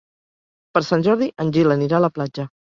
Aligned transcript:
Per 0.77 0.83
Sant 0.87 1.05
Jordi 1.09 1.29
en 1.45 1.55
Gil 1.59 1.77
anirà 1.79 2.01
a 2.03 2.07
la 2.09 2.13
platja. 2.19 2.51